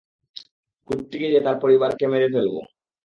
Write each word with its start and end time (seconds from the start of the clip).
কুট্টিকে 0.87 1.27
দিয়ে 1.27 1.45
তার 1.45 1.55
পরিবারকে 1.63 2.05
মেরে 2.07 2.27
ফেলব। 2.33 2.55